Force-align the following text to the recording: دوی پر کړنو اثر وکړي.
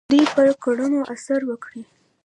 دوی 0.11 0.23
پر 0.35 0.47
کړنو 0.63 0.99
اثر 1.13 1.39
وکړي. 1.49 1.81